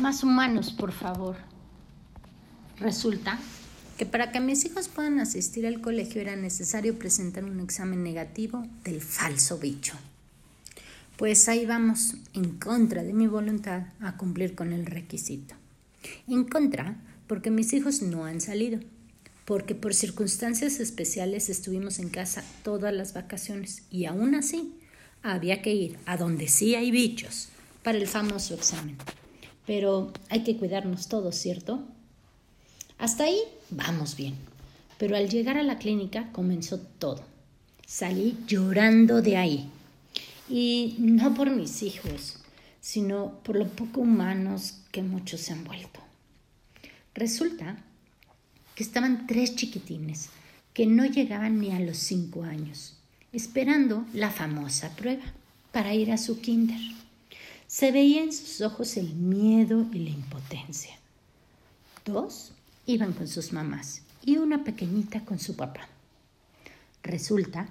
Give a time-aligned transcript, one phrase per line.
[0.00, 1.36] Más humanos, por favor.
[2.78, 3.38] Resulta
[3.96, 8.66] que para que mis hijos puedan asistir al colegio era necesario presentar un examen negativo
[8.84, 9.94] del falso bicho.
[11.16, 15.54] Pues ahí vamos, en contra de mi voluntad, a cumplir con el requisito.
[16.28, 18.80] En contra, porque mis hijos no han salido,
[19.46, 24.74] porque por circunstancias especiales estuvimos en casa todas las vacaciones y aún así
[25.22, 27.48] había que ir a donde sí hay bichos
[27.82, 28.98] para el famoso examen.
[29.66, 31.82] Pero hay que cuidarnos todos, ¿cierto?
[32.98, 33.38] Hasta ahí
[33.70, 34.34] vamos bien.
[34.98, 37.22] Pero al llegar a la clínica comenzó todo.
[37.86, 39.68] Salí llorando de ahí.
[40.48, 42.38] Y no por mis hijos,
[42.80, 46.00] sino por lo poco humanos que muchos se han vuelto.
[47.14, 47.78] Resulta
[48.74, 50.28] que estaban tres chiquitines
[50.72, 52.98] que no llegaban ni a los cinco años,
[53.32, 55.24] esperando la famosa prueba
[55.72, 56.80] para ir a su kinder.
[57.78, 60.96] Se veía en sus ojos el miedo y la impotencia.
[62.06, 62.52] Dos
[62.86, 65.86] iban con sus mamás y una pequeñita con su papá.
[67.02, 67.68] Resulta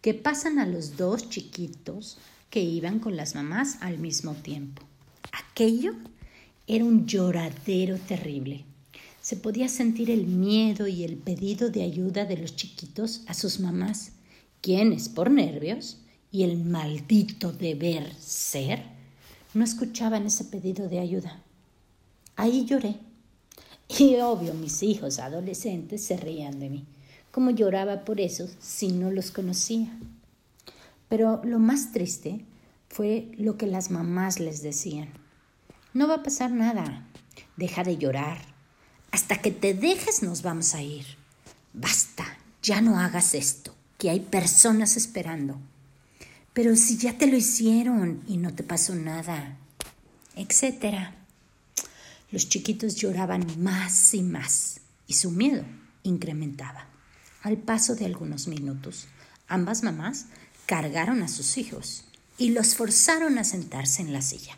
[0.00, 2.16] que pasan a los dos chiquitos
[2.48, 4.84] que iban con las mamás al mismo tiempo.
[5.32, 5.92] Aquello
[6.66, 8.64] era un lloradero terrible.
[9.20, 13.60] Se podía sentir el miedo y el pedido de ayuda de los chiquitos a sus
[13.60, 14.12] mamás,
[14.62, 15.98] quienes, por nervios
[16.30, 19.01] y el maldito deber ser,
[19.54, 21.42] no escuchaban ese pedido de ayuda.
[22.36, 22.96] Ahí lloré.
[23.88, 26.84] Y obvio, mis hijos adolescentes se reían de mí.
[27.30, 29.98] ¿Cómo lloraba por eso si no los conocía?
[31.08, 32.44] Pero lo más triste
[32.88, 35.08] fue lo que las mamás les decían.
[35.94, 37.06] No va a pasar nada.
[37.56, 38.38] Deja de llorar.
[39.10, 41.04] Hasta que te dejes nos vamos a ir.
[41.74, 42.24] Basta,
[42.62, 45.58] ya no hagas esto, que hay personas esperando.
[46.52, 49.56] Pero si ya te lo hicieron y no te pasó nada,
[50.36, 51.14] etcétera.
[52.30, 55.64] Los chiquitos lloraban más y más y su miedo
[56.02, 56.86] incrementaba.
[57.42, 59.06] Al paso de algunos minutos,
[59.48, 60.26] ambas mamás
[60.66, 62.04] cargaron a sus hijos
[62.38, 64.56] y los forzaron a sentarse en la silla.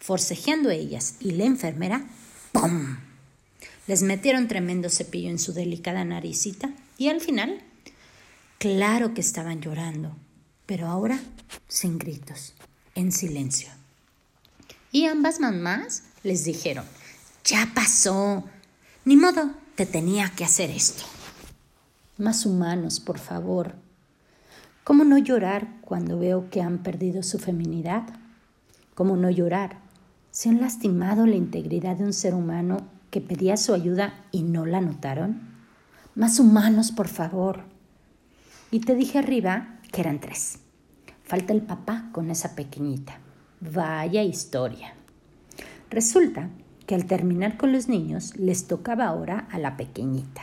[0.00, 2.06] Forcejeando ellas y la enfermera,
[2.52, 2.96] ¡pum!
[3.86, 7.62] Les metieron tremendo cepillo en su delicada naricita y al final,
[8.58, 10.16] claro que estaban llorando,
[10.66, 11.20] pero ahora
[11.68, 12.54] sin gritos,
[12.94, 13.68] en silencio.
[14.92, 16.84] Y ambas mamás les dijeron,
[17.44, 18.44] ya pasó,
[19.04, 21.02] ni modo, te tenía que hacer esto.
[22.16, 23.74] Más humanos, por favor.
[24.84, 28.04] ¿Cómo no llorar cuando veo que han perdido su feminidad?
[28.94, 29.78] ¿Cómo no llorar
[30.30, 34.64] si han lastimado la integridad de un ser humano que pedía su ayuda y no
[34.64, 35.40] la notaron?
[36.14, 37.64] Más humanos, por favor.
[38.70, 40.58] Y te dije arriba que eran tres.
[41.22, 43.20] Falta el papá con esa pequeñita.
[43.60, 44.94] Vaya historia.
[45.88, 46.50] Resulta
[46.84, 50.42] que al terminar con los niños les tocaba ahora a la pequeñita,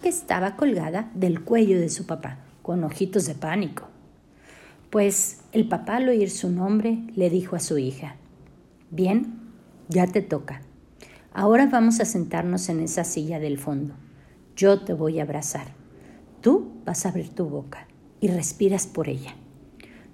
[0.00, 3.88] que estaba colgada del cuello de su papá, con ojitos de pánico.
[4.90, 8.14] Pues el papá al oír su nombre le dijo a su hija,
[8.92, 9.40] Bien,
[9.88, 10.62] ya te toca.
[11.32, 13.94] Ahora vamos a sentarnos en esa silla del fondo.
[14.54, 15.66] Yo te voy a abrazar.
[16.40, 17.88] Tú vas a abrir tu boca
[18.20, 19.34] y respiras por ella.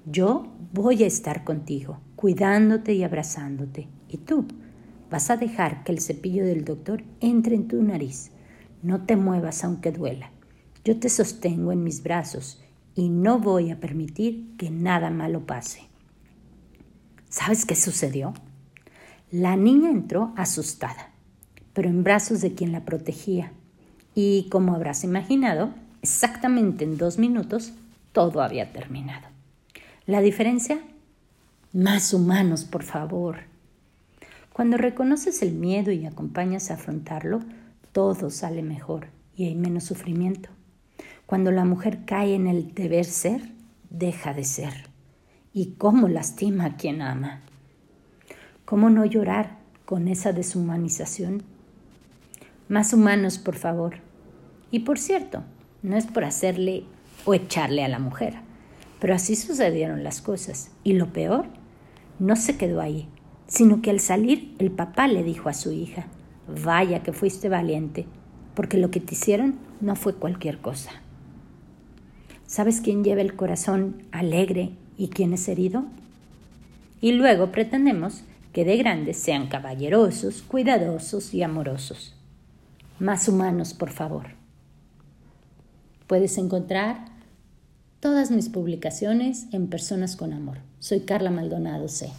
[0.06, 3.88] Yo voy a estar contigo, cuidándote y abrazándote.
[4.08, 4.46] Y tú
[5.10, 8.30] vas a dejar que el cepillo del doctor entre en tu nariz.
[8.82, 10.30] No te muevas aunque duela.
[10.84, 12.62] Yo te sostengo en mis brazos
[12.94, 15.82] y no voy a permitir que nada malo pase.
[17.28, 18.34] ¿Sabes qué sucedió?
[19.30, 21.12] La niña entró asustada,
[21.72, 23.52] pero en brazos de quien la protegía.
[24.14, 25.72] Y como habrás imaginado,
[26.02, 27.74] exactamente en dos minutos
[28.12, 29.28] todo había terminado.
[30.06, 30.80] La diferencia,
[31.72, 33.40] más humanos, por favor.
[34.52, 37.40] Cuando reconoces el miedo y acompañas a afrontarlo,
[37.92, 39.06] todo sale mejor
[39.36, 40.50] y hay menos sufrimiento.
[41.26, 43.52] Cuando la mujer cae en el deber ser,
[43.88, 44.90] deja de ser.
[45.52, 47.40] ¿Y cómo lastima a quien ama?
[48.64, 51.42] ¿Cómo no llorar con esa deshumanización?
[52.68, 53.96] Más humanos, por favor.
[54.70, 55.42] Y por cierto,
[55.82, 56.84] no es por hacerle
[57.24, 58.34] o echarle a la mujer.
[59.00, 60.70] Pero así sucedieron las cosas.
[60.84, 61.46] Y lo peor,
[62.18, 63.08] no se quedó ahí,
[63.46, 66.06] sino que al salir el papá le dijo a su hija,
[66.46, 68.06] vaya que fuiste valiente,
[68.54, 70.90] porque lo que te hicieron no fue cualquier cosa.
[72.46, 75.84] ¿Sabes quién lleva el corazón alegre y quién es herido?
[77.00, 82.14] Y luego pretendemos que de grandes sean caballerosos, cuidadosos y amorosos.
[82.98, 84.26] Más humanos, por favor.
[86.06, 87.04] Puedes encontrar
[88.00, 90.58] todas mis publicaciones en Personas con Amor.
[90.78, 92.10] Soy Carla Maldonado C.